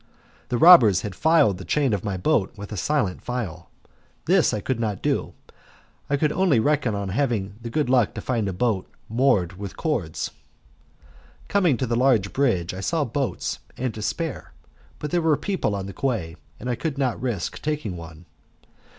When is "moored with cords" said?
9.07-10.31